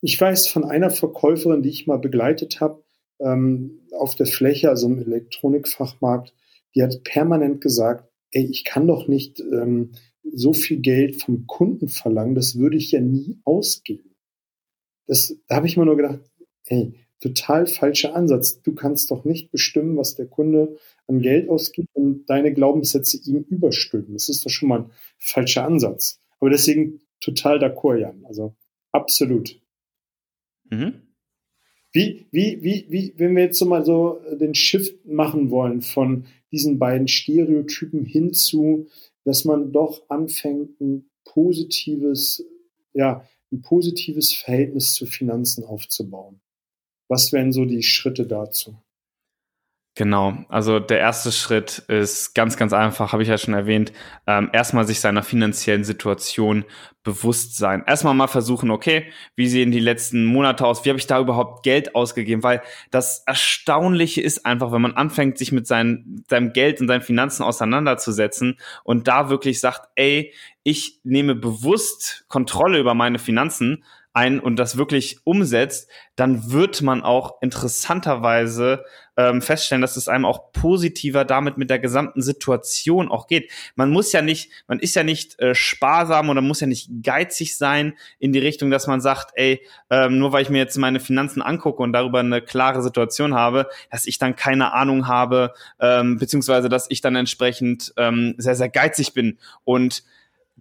[0.00, 2.82] Ich weiß von einer Verkäuferin, die ich mal begleitet habe,
[3.20, 6.34] ähm, auf der Fläche, also im Elektronikfachmarkt,
[6.74, 11.88] die hat permanent gesagt, ey, ich kann doch nicht ähm, so viel Geld vom Kunden
[11.88, 14.14] verlangen, das würde ich ja nie ausgeben.
[15.06, 16.20] Das, da habe ich mir nur gedacht,
[16.66, 18.60] ey, total falscher Ansatz.
[18.60, 23.46] Du kannst doch nicht bestimmen, was der Kunde an Geld ausgibt und deine Glaubenssätze ihm
[23.48, 24.12] überstülpen.
[24.12, 26.20] Das ist doch schon mal ein falscher Ansatz.
[26.38, 28.24] Aber deswegen total d'accord, Jan.
[28.26, 28.54] Also
[28.92, 29.58] absolut.
[30.68, 31.06] Mhm.
[31.92, 36.26] Wie, wie, wie, wie, wenn wir jetzt so mal so den Shift machen wollen von
[36.52, 38.88] diesen beiden Stereotypen hinzu,
[39.24, 42.44] dass man doch anfängt, ein positives,
[42.92, 46.40] ja, ein positives Verhältnis zu Finanzen aufzubauen.
[47.08, 48.76] Was wären so die Schritte dazu?
[49.98, 53.94] Genau, also der erste Schritt ist ganz, ganz einfach, habe ich ja schon erwähnt,
[54.26, 56.66] ähm, erstmal sich seiner finanziellen Situation
[57.02, 57.82] bewusst sein.
[57.86, 61.62] Erstmal mal versuchen, okay, wie sehen die letzten Monate aus, wie habe ich da überhaupt
[61.62, 66.78] Geld ausgegeben, weil das Erstaunliche ist einfach, wenn man anfängt, sich mit seinen, seinem Geld
[66.82, 73.18] und seinen Finanzen auseinanderzusetzen und da wirklich sagt, ey, ich nehme bewusst Kontrolle über meine
[73.18, 73.82] Finanzen,
[74.16, 78.82] ein und das wirklich umsetzt, dann wird man auch interessanterweise
[79.16, 83.50] ähm, feststellen, dass es einem auch positiver damit mit der gesamten Situation auch geht.
[83.74, 87.56] Man muss ja nicht, man ist ja nicht äh, sparsam oder muss ja nicht geizig
[87.56, 91.00] sein in die Richtung, dass man sagt, ey, ähm, nur weil ich mir jetzt meine
[91.00, 96.18] Finanzen angucke und darüber eine klare Situation habe, dass ich dann keine Ahnung habe, ähm,
[96.18, 100.02] beziehungsweise dass ich dann entsprechend ähm, sehr, sehr geizig bin und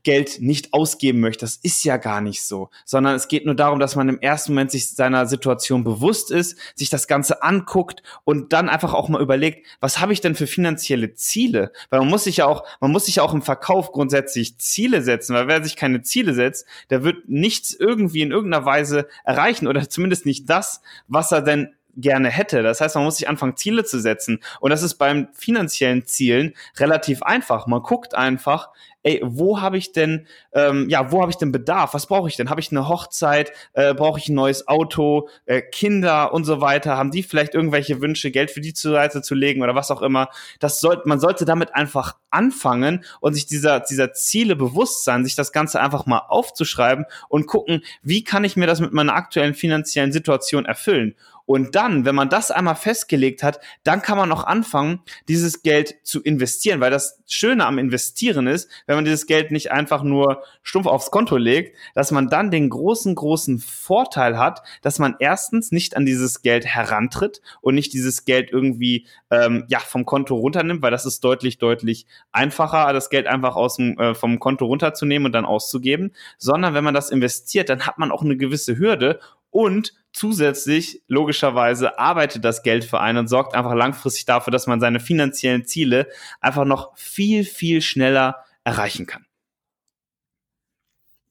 [0.05, 1.43] Geld nicht ausgeben möchte.
[1.43, 4.53] Das ist ja gar nicht so, sondern es geht nur darum, dass man im ersten
[4.53, 9.21] Moment sich seiner Situation bewusst ist, sich das Ganze anguckt und dann einfach auch mal
[9.21, 11.73] überlegt, was habe ich denn für finanzielle Ziele?
[11.89, 15.01] Weil man muss sich ja auch, man muss sich ja auch im Verkauf grundsätzlich Ziele
[15.01, 19.67] setzen, weil wer sich keine Ziele setzt, der wird nichts irgendwie in irgendeiner Weise erreichen
[19.67, 22.63] oder zumindest nicht das, was er denn gerne hätte.
[22.63, 24.39] Das heißt, man muss sich anfangen, Ziele zu setzen.
[24.59, 27.67] Und das ist beim finanziellen Zielen relativ einfach.
[27.67, 28.69] Man guckt einfach,
[29.05, 31.93] ey, wo habe ich denn, ähm, ja, wo habe ich denn Bedarf?
[31.93, 32.49] Was brauche ich denn?
[32.49, 33.51] Habe ich eine Hochzeit?
[33.73, 35.29] Äh, brauche ich ein neues Auto?
[35.45, 36.97] Äh, Kinder und so weiter?
[36.97, 40.01] Haben die vielleicht irgendwelche Wünsche, Geld für die zur Seite zu legen oder was auch
[40.01, 40.29] immer?
[40.59, 45.35] Das sollte, man sollte damit einfach anfangen und sich dieser, dieser Ziele bewusst sein, sich
[45.35, 49.53] das Ganze einfach mal aufzuschreiben und gucken, wie kann ich mir das mit meiner aktuellen
[49.53, 51.15] finanziellen Situation erfüllen?
[51.45, 55.95] Und dann, wenn man das einmal festgelegt hat, dann kann man auch anfangen, dieses Geld
[56.03, 60.43] zu investieren, weil das Schöne am Investieren ist, wenn man dieses Geld nicht einfach nur
[60.63, 65.71] stumpf aufs Konto legt, dass man dann den großen, großen Vorteil hat, dass man erstens
[65.71, 70.81] nicht an dieses Geld herantritt und nicht dieses Geld irgendwie ähm, ja vom Konto runternimmt,
[70.81, 75.27] weil das ist deutlich, deutlich einfacher, das Geld einfach aus dem, äh, vom Konto runterzunehmen
[75.27, 79.19] und dann auszugeben, sondern wenn man das investiert, dann hat man auch eine gewisse Hürde
[79.51, 84.79] und zusätzlich, logischerweise, arbeitet das Geld für einen und sorgt einfach langfristig dafür, dass man
[84.79, 86.07] seine finanziellen Ziele
[86.39, 89.25] einfach noch viel, viel schneller erreichen kann.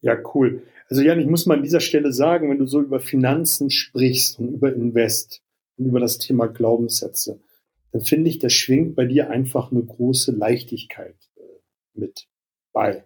[0.02, 0.62] Ja, cool.
[0.90, 4.38] Also Jan, ich muss mal an dieser Stelle sagen, wenn du so über Finanzen sprichst
[4.38, 5.42] und über Invest
[5.78, 7.40] und über das Thema Glaubenssätze,
[7.92, 11.40] dann finde ich, da schwingt bei dir einfach eine große Leichtigkeit äh,
[11.94, 12.28] mit
[12.74, 13.04] bei.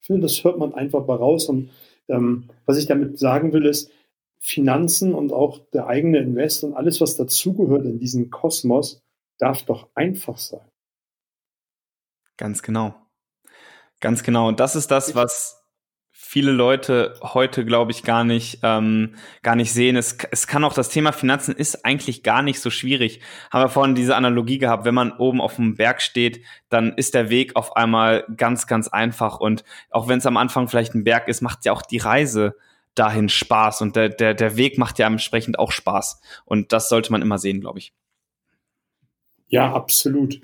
[0.00, 1.46] Ich finde, das hört man einfach mal raus.
[1.46, 1.70] Und
[2.06, 3.90] ähm, was ich damit sagen will, ist,
[4.38, 9.02] Finanzen und auch der eigene Invest und alles, was dazugehört in diesem Kosmos,
[9.38, 10.68] darf doch einfach sein.
[12.36, 12.94] Ganz genau.
[14.00, 14.48] Ganz genau.
[14.48, 15.58] Und das ist das, was
[16.28, 19.96] viele Leute heute, glaube ich, gar nicht, ähm, gar nicht sehen.
[19.96, 23.20] Es, es kann auch das Thema Finanzen ist eigentlich gar nicht so schwierig.
[23.50, 27.14] Haben wir vorhin diese Analogie gehabt, wenn man oben auf dem Berg steht, dann ist
[27.14, 29.40] der Weg auf einmal ganz, ganz einfach.
[29.40, 32.56] Und auch wenn es am Anfang vielleicht ein Berg ist, macht ja auch die Reise
[32.94, 36.20] dahin Spaß und der, der, der Weg macht ja entsprechend auch Spaß.
[36.44, 37.92] Und das sollte man immer sehen, glaube ich.
[39.48, 40.40] Ja, absolut.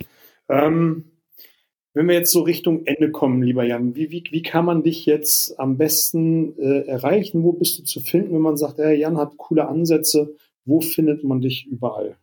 [0.48, 1.04] Ähm,
[1.94, 5.06] wenn wir jetzt so Richtung Ende kommen, lieber Jan, wie, wie, wie kann man dich
[5.06, 7.44] jetzt am besten äh, erreichen?
[7.44, 10.36] Wo bist du zu finden, wenn man sagt, hey, Jan hat coole Ansätze?
[10.64, 12.16] Wo findet man dich überall?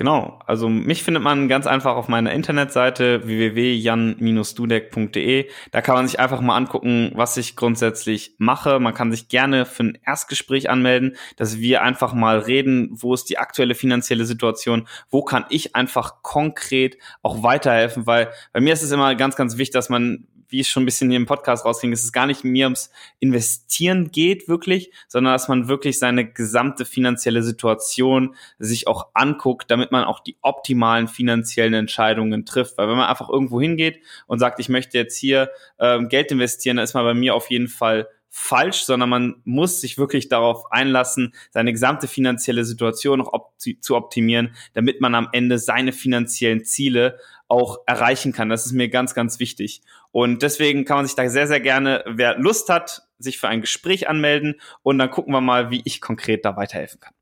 [0.00, 5.50] Genau, also mich findet man ganz einfach auf meiner Internetseite www.jan-dudek.de.
[5.72, 8.80] Da kann man sich einfach mal angucken, was ich grundsätzlich mache.
[8.80, 13.28] Man kann sich gerne für ein Erstgespräch anmelden, dass wir einfach mal reden, wo ist
[13.28, 18.82] die aktuelle finanzielle Situation, wo kann ich einfach konkret auch weiterhelfen, weil bei mir ist
[18.82, 21.64] es immer ganz, ganz wichtig, dass man wie es schon ein bisschen hier im Podcast
[21.64, 26.30] rausging, ist es gar nicht mir ums Investieren geht wirklich, sondern dass man wirklich seine
[26.30, 32.78] gesamte finanzielle Situation sich auch anguckt, damit man auch die optimalen finanziellen Entscheidungen trifft.
[32.78, 36.76] Weil wenn man einfach irgendwo hingeht und sagt, ich möchte jetzt hier ähm, Geld investieren,
[36.76, 40.70] dann ist man bei mir auf jeden Fall falsch, sondern man muss sich wirklich darauf
[40.70, 46.64] einlassen, seine gesamte finanzielle Situation noch op zu optimieren, damit man am Ende seine finanziellen
[46.64, 47.18] Ziele
[47.50, 48.48] auch erreichen kann.
[48.48, 49.82] Das ist mir ganz, ganz wichtig.
[50.12, 53.60] Und deswegen kann man sich da sehr, sehr gerne, wer Lust hat, sich für ein
[53.60, 57.14] Gespräch anmelden und dann gucken wir mal, wie ich konkret da weiterhelfen kann.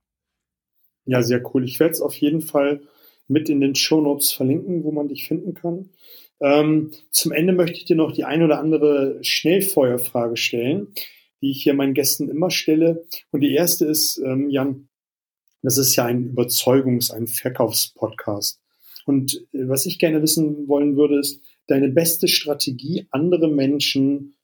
[1.07, 1.64] Ja, sehr cool.
[1.64, 2.83] Ich werde es auf jeden Fall
[3.27, 5.91] mit in den Show Notes verlinken, wo man dich finden kann.
[6.41, 10.88] Ähm, zum Ende möchte ich dir noch die ein oder andere Schnellfeuerfrage stellen,
[11.41, 13.05] die ich hier meinen Gästen immer stelle.
[13.31, 14.88] Und die erste ist, ähm, Jan,
[15.62, 18.61] das ist ja ein Überzeugungs-, ein Verkaufspodcast.
[19.09, 24.35] Und äh, was ich gerne wissen wollen würde, ist deine beste Strategie, andere Menschen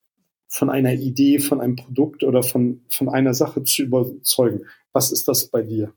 [0.48, 4.62] von einer Idee, von einem Produkt oder von, von einer Sache zu überzeugen.
[4.92, 5.92] Was ist das bei dir?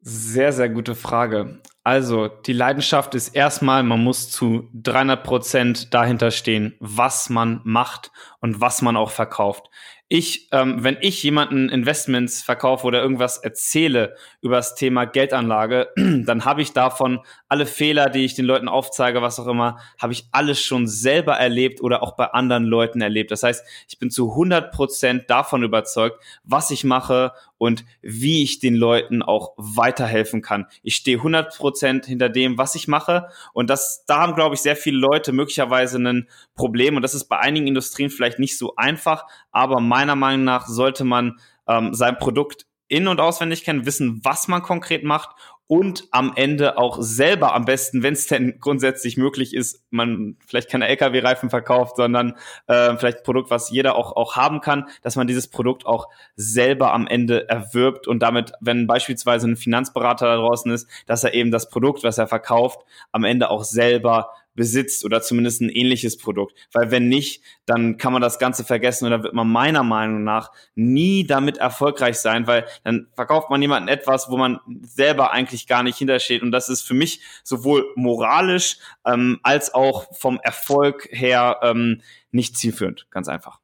[0.00, 1.60] Sehr, sehr gute Frage.
[1.86, 8.10] Also, die Leidenschaft ist erstmal, man muss zu 300 Prozent dahinter stehen, was man macht
[8.40, 9.70] und was man auch verkauft
[10.08, 16.44] ich, ähm, wenn ich jemanden Investments verkaufe oder irgendwas erzähle über das Thema Geldanlage, dann
[16.44, 20.28] habe ich davon alle Fehler, die ich den Leuten aufzeige, was auch immer, habe ich
[20.30, 23.32] alles schon selber erlebt oder auch bei anderen Leuten erlebt.
[23.32, 28.60] Das heißt, ich bin zu 100 Prozent davon überzeugt, was ich mache und wie ich
[28.60, 30.66] den Leuten auch weiterhelfen kann.
[30.84, 33.28] Ich stehe 100 Prozent hinter dem, was ich mache.
[33.52, 36.96] Und das, da haben, glaube ich, sehr viele Leute möglicherweise ein Problem.
[36.96, 41.04] Und das ist bei einigen Industrien vielleicht nicht so einfach, aber meiner Meinung nach sollte
[41.04, 45.30] man ähm, sein Produkt in- und auswendig kennen, wissen, was man konkret macht
[45.68, 50.70] und am Ende auch selber am besten, wenn es denn grundsätzlich möglich ist, man vielleicht
[50.70, 52.34] keine LKW-Reifen verkauft, sondern
[52.68, 56.08] äh, vielleicht ein Produkt, was jeder auch, auch haben kann, dass man dieses Produkt auch
[56.36, 61.34] selber am Ende erwirbt und damit, wenn beispielsweise ein Finanzberater da draußen ist, dass er
[61.34, 66.16] eben das Produkt, was er verkauft, am Ende auch selber besitzt oder zumindest ein ähnliches
[66.16, 66.56] Produkt.
[66.72, 70.50] Weil wenn nicht, dann kann man das Ganze vergessen oder wird man meiner Meinung nach
[70.74, 75.82] nie damit erfolgreich sein, weil dann verkauft man jemanden etwas, wo man selber eigentlich gar
[75.82, 76.42] nicht hintersteht.
[76.42, 82.56] Und das ist für mich sowohl moralisch ähm, als auch vom Erfolg her ähm, nicht
[82.56, 83.06] zielführend.
[83.10, 83.60] Ganz einfach.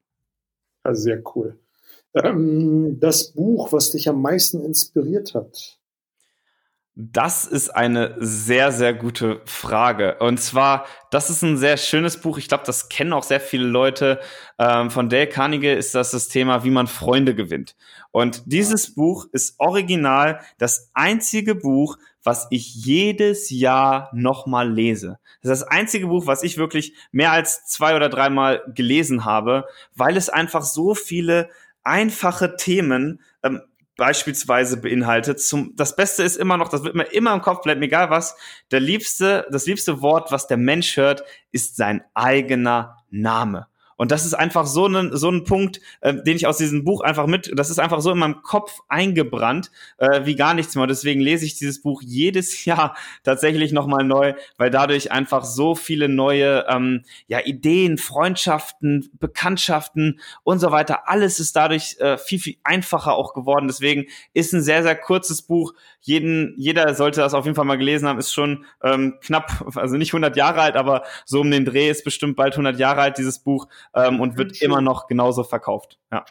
[0.83, 1.59] Also sehr cool.
[2.15, 5.79] Ähm, das Buch, was dich am meisten inspiriert hat,
[6.95, 10.19] das ist eine sehr, sehr gute Frage.
[10.19, 12.37] Und zwar, das ist ein sehr schönes Buch.
[12.37, 14.21] Ich glaube, das kennen auch sehr viele Leute.
[14.59, 17.77] Ähm, von Dale Carnegie ist das das Thema, wie man Freunde gewinnt.
[18.11, 25.19] Und dieses Buch ist original das einzige Buch, was ich jedes Jahr nochmal lese.
[25.41, 29.65] Das ist das einzige Buch, was ich wirklich mehr als zwei oder dreimal gelesen habe,
[29.95, 31.49] weil es einfach so viele
[31.85, 33.63] einfache Themen ähm,
[33.97, 35.41] beispielsweise beinhaltet.
[35.41, 38.37] Zum, das Beste ist immer noch, das wird mir immer im Kopf bleiben, egal was,
[38.71, 43.67] der liebste, das liebste Wort, was der Mensch hört, ist sein eigener Name.
[44.03, 47.03] Und das ist einfach so ein, so ein Punkt, äh, den ich aus diesem Buch
[47.03, 50.89] einfach mit, das ist einfach so in meinem Kopf eingebrannt, äh, wie gar nichts mehr.
[50.89, 56.09] Deswegen lese ich dieses Buch jedes Jahr tatsächlich nochmal neu, weil dadurch einfach so viele
[56.09, 62.57] neue ähm, ja, Ideen, Freundschaften, Bekanntschaften und so weiter, alles ist dadurch äh, viel, viel
[62.65, 63.69] einfacher auch geworden.
[63.69, 65.75] Deswegen ist ein sehr, sehr kurzes Buch.
[66.05, 69.97] Jeden, jeder sollte das auf jeden Fall mal gelesen haben, ist schon ähm, knapp, also
[69.97, 73.19] nicht 100 Jahre alt, aber so um den Dreh ist bestimmt bald 100 Jahre alt,
[73.19, 75.99] dieses Buch ähm, und wird immer noch genauso verkauft.
[76.11, 76.25] Ja.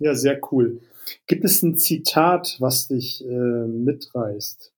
[0.00, 0.80] ja, sehr cool.
[1.26, 4.72] Gibt es ein Zitat, was dich äh, mitreißt?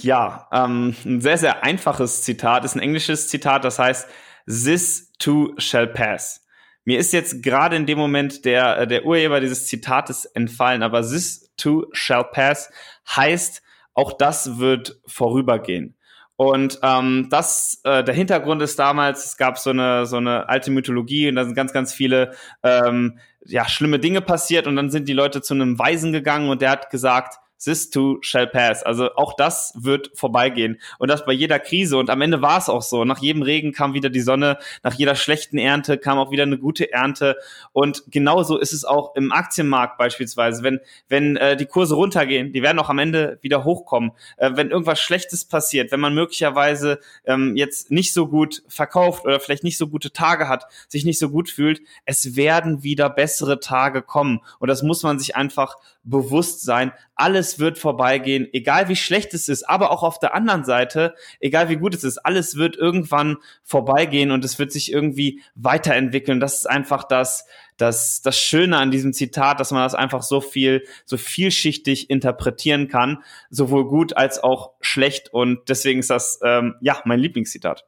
[0.00, 4.08] Ja, ähm, ein sehr, sehr einfaches Zitat ist ein englisches Zitat, das heißt,
[4.46, 6.41] This too shall pass.
[6.84, 11.02] Mir ist jetzt gerade in dem Moment der, äh, der Urheber dieses Zitates entfallen, aber
[11.02, 12.70] this too shall pass
[13.08, 13.62] heißt,
[13.94, 15.96] auch das wird vorübergehen.
[16.36, 20.70] Und ähm, das, äh, der Hintergrund ist damals, es gab so eine so eine alte
[20.70, 25.08] Mythologie und da sind ganz, ganz viele ähm, ja schlimme Dinge passiert und dann sind
[25.08, 28.82] die Leute zu einem Weisen gegangen und der hat gesagt, this too shall pass.
[28.82, 30.80] Also auch das wird vorbeigehen.
[30.98, 31.96] Und das bei jeder Krise.
[31.96, 33.04] Und am Ende war es auch so.
[33.04, 36.58] Nach jedem Regen kam wieder die Sonne, nach jeder schlechten Ernte kam auch wieder eine
[36.58, 37.36] gute Ernte.
[37.72, 40.62] Und genauso ist es auch im Aktienmarkt beispielsweise.
[40.62, 44.12] Wenn, wenn äh, die Kurse runtergehen, die werden auch am Ende wieder hochkommen.
[44.36, 49.40] Äh, wenn irgendwas Schlechtes passiert, wenn man möglicherweise ähm, jetzt nicht so gut verkauft oder
[49.40, 53.60] vielleicht nicht so gute Tage hat, sich nicht so gut fühlt, es werden wieder bessere
[53.60, 54.40] Tage kommen.
[54.58, 56.92] Und das muss man sich einfach bewusst sein.
[57.14, 61.68] Alles wird vorbeigehen, egal wie schlecht es ist, aber auch auf der anderen Seite, egal
[61.68, 66.40] wie gut es ist, alles wird irgendwann vorbeigehen und es wird sich irgendwie weiterentwickeln.
[66.40, 70.40] Das ist einfach das, das, das Schöne an diesem Zitat, dass man das einfach so
[70.40, 75.32] viel, so vielschichtig interpretieren kann, sowohl gut als auch schlecht.
[75.32, 77.86] Und deswegen ist das, ähm, ja, mein Lieblingszitat.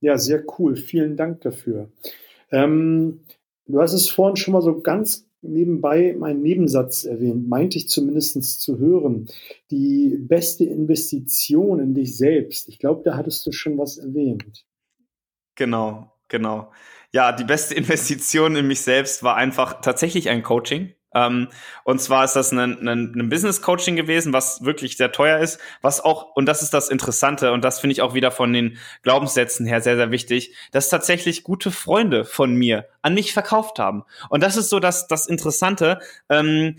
[0.00, 0.76] Ja, sehr cool.
[0.76, 1.90] Vielen Dank dafür.
[2.50, 3.20] Ähm,
[3.66, 8.60] du hast es vorhin schon mal so ganz nebenbei meinen Nebensatz erwähnt, meinte ich zumindest
[8.60, 9.28] zu hören.
[9.70, 12.68] Die beste Investition in dich selbst.
[12.68, 14.66] Ich glaube, da hattest du schon was erwähnt.
[15.54, 16.72] Genau, genau.
[17.12, 20.94] Ja, die beste Investition in mich selbst war einfach tatsächlich ein Coaching.
[21.14, 21.48] Ähm,
[21.84, 25.58] und zwar ist das ein, ein, ein Business Coaching gewesen, was wirklich sehr teuer ist,
[25.82, 28.78] was auch, und das ist das Interessante, und das finde ich auch wieder von den
[29.02, 34.04] Glaubenssätzen her sehr, sehr wichtig, dass tatsächlich gute Freunde von mir an mich verkauft haben.
[34.28, 36.00] Und das ist so das, das Interessante.
[36.28, 36.76] Ähm,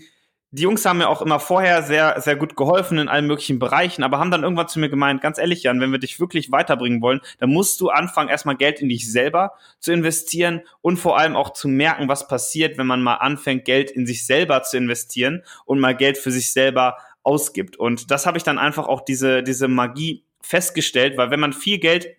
[0.54, 4.02] die Jungs haben mir auch immer vorher sehr, sehr gut geholfen in allen möglichen Bereichen,
[4.02, 7.00] aber haben dann irgendwann zu mir gemeint, ganz ehrlich, Jan, wenn wir dich wirklich weiterbringen
[7.00, 11.36] wollen, dann musst du anfangen, erstmal Geld in dich selber zu investieren und vor allem
[11.36, 15.42] auch zu merken, was passiert, wenn man mal anfängt, Geld in sich selber zu investieren
[15.64, 17.78] und mal Geld für sich selber ausgibt.
[17.78, 21.78] Und das habe ich dann einfach auch diese, diese Magie festgestellt, weil wenn man viel
[21.78, 22.14] Geld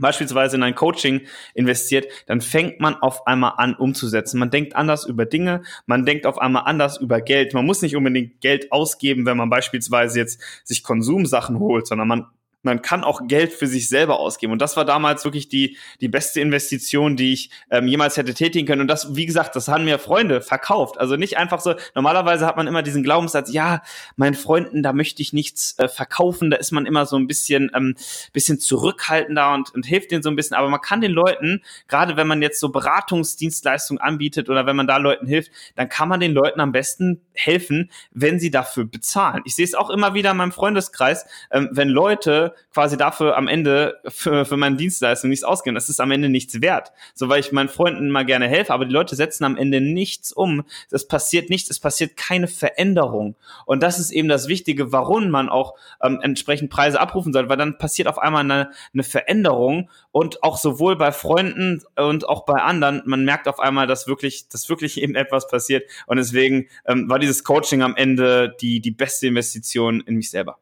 [0.00, 1.22] beispielsweise in ein Coaching
[1.54, 4.38] investiert, dann fängt man auf einmal an umzusetzen.
[4.38, 7.54] Man denkt anders über Dinge, man denkt auf einmal anders über Geld.
[7.54, 12.26] Man muss nicht unbedingt Geld ausgeben, wenn man beispielsweise jetzt sich Konsumsachen holt, sondern man
[12.62, 14.52] man kann auch Geld für sich selber ausgeben.
[14.52, 18.66] Und das war damals wirklich die, die beste Investition, die ich ähm, jemals hätte tätigen
[18.66, 18.80] können.
[18.80, 20.98] Und das, wie gesagt, das haben mir Freunde verkauft.
[20.98, 23.82] Also nicht einfach so, normalerweise hat man immer diesen Glaubenssatz, ja,
[24.16, 26.50] meinen Freunden, da möchte ich nichts äh, verkaufen.
[26.50, 27.94] Da ist man immer so ein bisschen, ähm,
[28.32, 30.56] bisschen zurückhaltender und, und hilft denen so ein bisschen.
[30.56, 34.88] Aber man kann den Leuten, gerade wenn man jetzt so Beratungsdienstleistungen anbietet oder wenn man
[34.88, 39.42] da Leuten hilft, dann kann man den Leuten am besten helfen, wenn sie dafür bezahlen.
[39.44, 43.48] Ich sehe es auch immer wieder in meinem Freundeskreis, ähm, wenn Leute quasi dafür am
[43.48, 45.74] Ende für, für meine Dienstleistung nichts ausgeben.
[45.74, 46.92] Das ist am Ende nichts wert.
[47.14, 50.32] So, weil ich meinen Freunden mal gerne helfe, aber die Leute setzen am Ende nichts
[50.32, 50.64] um.
[50.90, 53.36] Es passiert nichts, es passiert keine Veränderung.
[53.66, 57.56] Und das ist eben das Wichtige, warum man auch ähm, entsprechend Preise abrufen sollte, weil
[57.56, 62.60] dann passiert auf einmal eine, eine Veränderung und auch sowohl bei Freunden und auch bei
[62.62, 65.88] anderen, man merkt auf einmal, dass wirklich, dass wirklich eben etwas passiert.
[66.06, 70.58] Und deswegen ähm, war dieses Coaching am Ende die, die beste Investition in mich selber.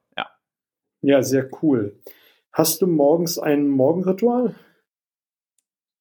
[1.07, 2.01] Ja, sehr cool.
[2.53, 4.57] Hast du morgens ein Morgenritual?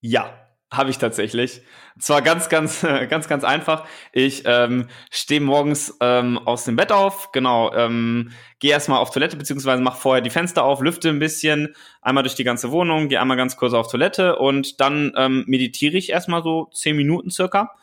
[0.01, 0.33] Ja,
[0.73, 1.61] habe ich tatsächlich.
[1.99, 3.85] Zwar ganz, ganz, ganz, ganz einfach.
[4.13, 9.37] Ich ähm, stehe morgens ähm, aus dem Bett auf, genau, ähm, gehe erstmal auf Toilette,
[9.37, 13.21] beziehungsweise mache vorher die Fenster auf, lüfte ein bisschen, einmal durch die ganze Wohnung, gehe
[13.21, 17.75] einmal ganz kurz auf Toilette und dann ähm, meditiere ich erstmal so zehn Minuten circa.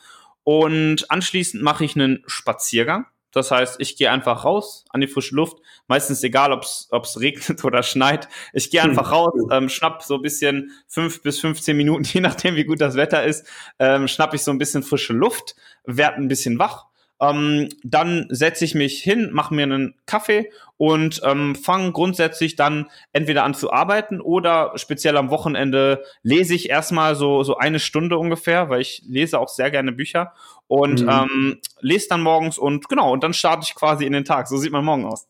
[0.43, 3.05] Und anschließend mache ich einen Spaziergang.
[3.33, 5.57] Das heißt, ich gehe einfach raus an die frische Luft.
[5.87, 8.29] Meistens egal, ob es regnet oder schneit.
[8.53, 9.13] Ich gehe einfach hm.
[9.13, 12.95] raus, ähm, schnapp so ein bisschen fünf bis 15 Minuten, je nachdem, wie gut das
[12.95, 13.45] Wetter ist,
[13.79, 16.85] ähm, schnapp ich so ein bisschen frische Luft, werd ein bisschen wach
[17.23, 22.87] ähm, dann setze ich mich hin, mache mir einen Kaffee und ähm, fange grundsätzlich dann
[23.13, 28.17] entweder an zu arbeiten oder speziell am Wochenende lese ich erstmal so, so eine Stunde
[28.17, 30.33] ungefähr, weil ich lese auch sehr gerne Bücher
[30.67, 31.09] und mhm.
[31.09, 34.47] ähm, lese dann morgens und genau, und dann starte ich quasi in den Tag.
[34.47, 35.27] So sieht mein Morgen aus.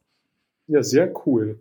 [0.67, 1.60] Ja, sehr cool.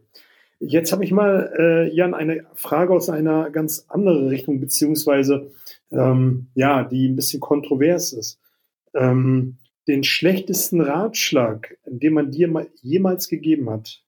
[0.61, 5.51] Jetzt habe ich mal, äh, Jan, eine Frage aus einer ganz anderen Richtung, beziehungsweise
[5.91, 8.39] ähm, ja, die ein bisschen kontrovers ist.
[8.95, 9.57] Ähm,
[9.89, 14.03] den schlechtesten Ratschlag, den man dir jemals gegeben hat?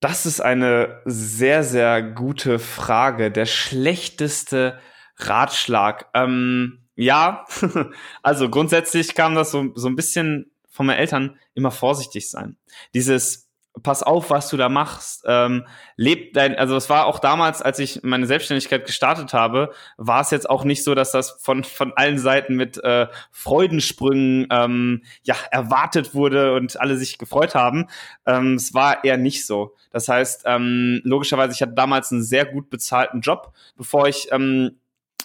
[0.00, 3.30] Das ist eine sehr, sehr gute Frage.
[3.30, 4.78] Der schlechteste
[5.16, 6.06] Ratschlag.
[6.14, 7.44] Ähm, ja,
[8.22, 12.56] also grundsätzlich kam das so, so ein bisschen von meinen Eltern immer vorsichtig sein.
[12.94, 13.49] Dieses
[13.82, 15.24] pass auf, was du da machst.
[15.26, 15.66] Ähm,
[15.96, 20.30] lebt dein, also es war auch damals, als ich meine Selbstständigkeit gestartet habe, war es
[20.30, 25.36] jetzt auch nicht so, dass das von von allen Seiten mit äh, Freudensprüngen ähm, ja
[25.50, 27.86] erwartet wurde und alle sich gefreut haben.
[28.26, 29.74] Ähm, es war eher nicht so.
[29.90, 34.80] Das heißt, ähm, logischerweise, ich hatte damals einen sehr gut bezahlten Job, bevor ich ähm,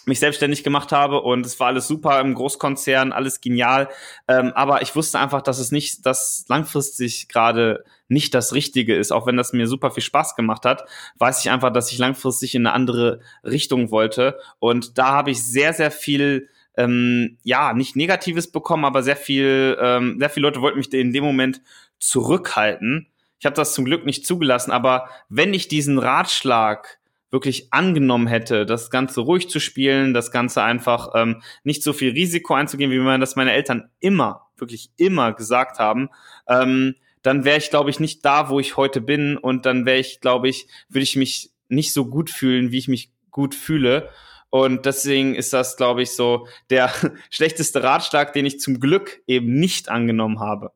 [0.05, 3.89] mich selbstständig gemacht habe und es war alles super im Großkonzern, alles genial.
[4.27, 9.11] Ähm, aber ich wusste einfach, dass es nicht, dass langfristig gerade nicht das Richtige ist,
[9.11, 10.85] auch wenn das mir super viel Spaß gemacht hat,
[11.17, 14.37] weiß ich einfach, dass ich langfristig in eine andere Richtung wollte.
[14.59, 19.77] Und da habe ich sehr, sehr viel ähm, ja, nicht Negatives bekommen, aber sehr viel,
[19.81, 21.61] ähm, sehr viele Leute wollten mich in dem Moment
[21.99, 23.07] zurückhalten.
[23.39, 26.99] Ich habe das zum Glück nicht zugelassen, aber wenn ich diesen Ratschlag
[27.31, 32.11] wirklich angenommen hätte, das Ganze ruhig zu spielen, das Ganze einfach ähm, nicht so viel
[32.11, 36.09] Risiko einzugehen, wie man das meine Eltern immer, wirklich immer gesagt haben,
[36.47, 39.97] ähm, dann wäre ich, glaube ich, nicht da, wo ich heute bin und dann wäre
[39.97, 44.09] ich, glaube ich, würde ich mich nicht so gut fühlen, wie ich mich gut fühle.
[44.51, 46.91] Und deswegen ist das, glaube ich, so der
[47.31, 50.71] schlechteste Ratschlag, den ich zum Glück eben nicht angenommen habe.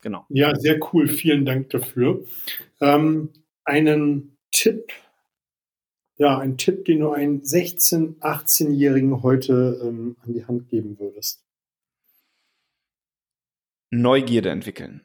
[0.00, 0.24] Genau.
[0.30, 1.06] Ja, sehr cool.
[1.08, 2.24] Vielen Dank dafür.
[2.80, 3.28] Ähm,
[3.64, 4.92] einen Tipp
[6.16, 11.42] ja, ein Tipp, den du einen 16-, 18-Jährigen heute ähm, an die Hand geben würdest?
[13.90, 15.02] Neugierde entwickeln.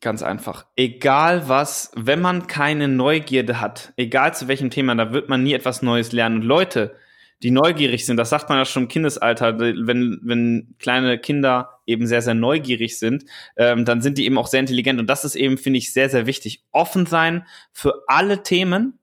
[0.00, 0.66] Ganz einfach.
[0.76, 5.54] Egal was, wenn man keine Neugierde hat, egal zu welchem Thema, da wird man nie
[5.54, 6.36] etwas Neues lernen.
[6.36, 6.94] Und Leute,
[7.42, 12.06] die neugierig sind, das sagt man ja schon im Kindesalter, wenn, wenn kleine Kinder eben
[12.06, 13.24] sehr, sehr neugierig sind,
[13.56, 15.00] ähm, dann sind die eben auch sehr intelligent.
[15.00, 16.64] Und das ist eben, finde ich, sehr, sehr wichtig.
[16.70, 18.97] Offen sein für alle Themen,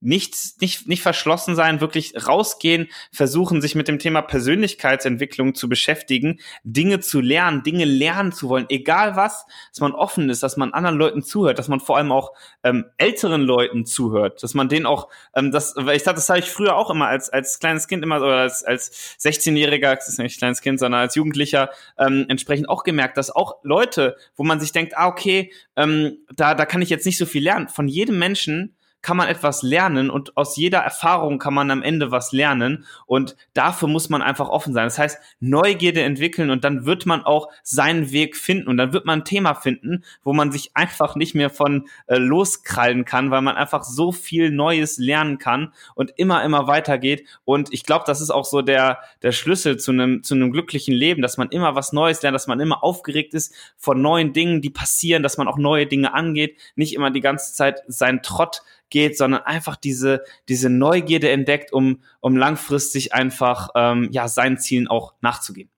[0.00, 6.40] nicht, nicht, nicht verschlossen sein, wirklich rausgehen, versuchen, sich mit dem Thema Persönlichkeitsentwicklung zu beschäftigen,
[6.64, 10.72] Dinge zu lernen, Dinge lernen zu wollen, egal was, dass man offen ist, dass man
[10.72, 12.32] anderen Leuten zuhört, dass man vor allem auch
[12.64, 16.38] ähm, älteren Leuten zuhört, dass man denen auch, ähm, das, weil ich dachte, das habe
[16.38, 20.18] ich früher auch immer als, als kleines Kind immer, oder als, als 16-Jähriger, das ist
[20.18, 24.60] nicht kleines Kind, sondern als Jugendlicher ähm, entsprechend auch gemerkt, dass auch Leute, wo man
[24.60, 27.86] sich denkt, ah, okay, ähm, da, da kann ich jetzt nicht so viel lernen, von
[27.86, 32.32] jedem Menschen kann man etwas lernen und aus jeder Erfahrung kann man am Ende was
[32.32, 34.84] lernen und dafür muss man einfach offen sein.
[34.84, 39.06] Das heißt, Neugierde entwickeln und dann wird man auch seinen Weg finden und dann wird
[39.06, 43.42] man ein Thema finden, wo man sich einfach nicht mehr von äh, loskrallen kann, weil
[43.42, 48.20] man einfach so viel Neues lernen kann und immer, immer weitergeht und ich glaube, das
[48.20, 51.74] ist auch so der, der Schlüssel zu einem, zu einem glücklichen Leben, dass man immer
[51.74, 55.48] was Neues lernt, dass man immer aufgeregt ist von neuen Dingen, die passieren, dass man
[55.48, 60.22] auch neue Dinge angeht, nicht immer die ganze Zeit seinen Trott geht, sondern einfach diese,
[60.48, 65.70] diese Neugierde entdeckt, um, um langfristig einfach ähm, ja, seinen Zielen auch nachzugehen.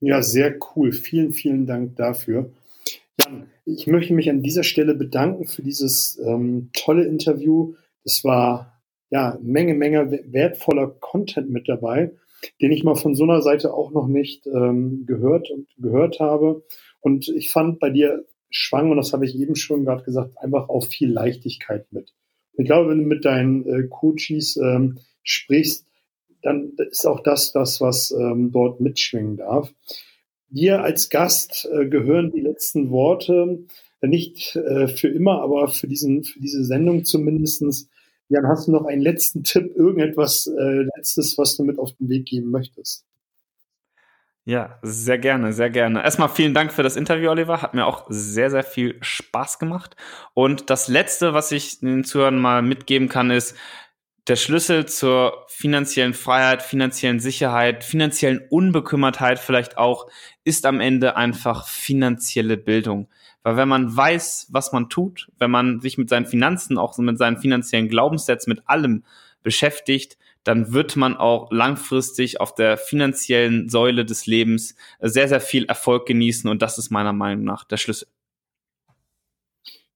[0.00, 0.92] Ja, sehr cool.
[0.92, 2.50] Vielen, vielen Dank dafür.
[3.20, 7.74] Jan, ich möchte mich an dieser Stelle bedanken für dieses ähm, tolle Interview.
[8.04, 12.10] Es war ja Menge, Menge wertvoller Content mit dabei,
[12.60, 16.64] den ich mal von so einer Seite auch noch nicht ähm, gehört und gehört habe.
[17.00, 20.68] Und ich fand bei dir schwang, und das habe ich eben schon gerade gesagt, einfach
[20.68, 22.14] auch viel Leichtigkeit mit.
[22.52, 25.86] Ich glaube, wenn du mit deinen äh, Coaches ähm, sprichst,
[26.42, 29.72] dann ist auch das das, was ähm, dort mitschwingen darf.
[30.48, 33.64] Dir als Gast äh, gehören die letzten Worte,
[34.02, 37.88] äh, nicht äh, für immer, aber für, diesen, für diese Sendung zumindestens.
[38.28, 42.08] Jan, hast du noch einen letzten Tipp, irgendetwas äh, Letztes, was du mit auf den
[42.08, 43.04] Weg geben möchtest?
[44.44, 46.02] Ja, sehr gerne, sehr gerne.
[46.02, 47.62] Erstmal vielen Dank für das Interview, Oliver.
[47.62, 49.94] Hat mir auch sehr, sehr viel Spaß gemacht.
[50.34, 53.56] Und das Letzte, was ich den Zuhörern mal mitgeben kann, ist,
[54.28, 60.08] der Schlüssel zur finanziellen Freiheit, finanziellen Sicherheit, finanziellen Unbekümmertheit vielleicht auch,
[60.44, 63.08] ist am Ende einfach finanzielle Bildung.
[63.44, 67.18] Weil wenn man weiß, was man tut, wenn man sich mit seinen Finanzen, auch mit
[67.18, 69.04] seinen finanziellen Glaubenssätzen, mit allem
[69.42, 75.64] beschäftigt, dann wird man auch langfristig auf der finanziellen Säule des Lebens sehr, sehr viel
[75.66, 78.08] Erfolg genießen und das ist meiner Meinung nach der Schlüssel.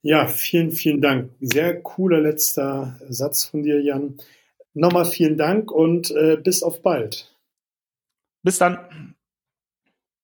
[0.02, 1.30] Ja, vielen, vielen Dank.
[1.40, 4.18] Sehr cooler letzter Satz von dir, Jan.
[4.72, 7.34] Nochmal vielen Dank und äh, bis auf bald.
[8.44, 9.15] Bis dann.